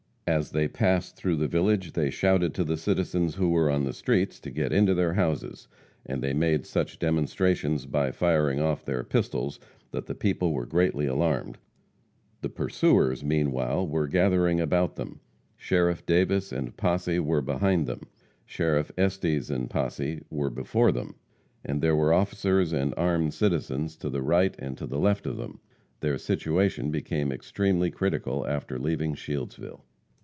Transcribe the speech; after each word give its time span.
As 0.27 0.51
they 0.51 0.69
passed 0.69 1.17
through 1.17 1.35
the 1.35 1.47
village, 1.49 1.91
they 1.91 2.09
shouted 2.09 2.53
to 2.53 2.63
the 2.63 2.77
citizens 2.77 3.35
who 3.35 3.49
were 3.49 3.69
on 3.69 3.83
the 3.83 3.91
streets 3.91 4.39
to 4.39 4.49
get 4.49 4.71
into 4.71 4.93
their 4.93 5.15
houses, 5.15 5.67
and 6.05 6.23
they 6.23 6.31
made 6.31 6.65
such 6.65 6.99
demonstrations 6.99 7.85
by 7.85 8.11
firing 8.11 8.61
off 8.61 8.85
their 8.85 9.03
pistols 9.03 9.59
that 9.91 10.05
the 10.05 10.15
people 10.15 10.53
were 10.53 10.65
greatly 10.65 11.05
alarmed. 11.05 11.57
The 12.39 12.47
pursuers 12.47 13.25
meanwhile 13.25 13.85
were 13.85 14.07
gathering 14.07 14.61
about 14.61 14.95
them. 14.95 15.19
Sheriff 15.57 16.05
Davis 16.05 16.53
and 16.53 16.77
posse 16.77 17.19
were 17.19 17.41
behind 17.41 17.85
them; 17.85 18.03
Sheriff 18.45 18.89
Estes 18.97 19.49
and 19.49 19.69
posse 19.69 20.21
were 20.29 20.49
before 20.49 20.93
them, 20.93 21.15
and 21.65 21.81
there 21.81 21.95
were 21.95 22.13
officers 22.13 22.71
and 22.71 22.93
armed 22.95 23.33
citizens 23.33 23.97
to 23.97 24.09
the 24.09 24.21
right 24.21 24.55
and 24.57 24.77
to 24.77 24.87
the 24.87 24.99
left 24.99 25.25
of 25.27 25.35
them. 25.35 25.59
Their 25.99 26.17
situation 26.17 26.89
became 26.89 27.33
extremely 27.33 27.91
critical 27.91 28.47
after 28.47 28.79
leaving 28.79 29.13
Shieldsville. 29.13 29.83